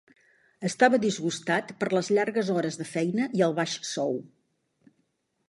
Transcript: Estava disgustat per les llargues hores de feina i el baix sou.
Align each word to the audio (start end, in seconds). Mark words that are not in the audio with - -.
Estava 0.69 0.99
disgustat 1.03 1.69
per 1.83 1.89
les 1.97 2.09
llargues 2.19 2.49
hores 2.55 2.81
de 2.81 2.89
feina 2.95 3.29
i 3.41 3.45
el 3.51 3.55
baix 3.61 3.77
sou. 3.93 4.19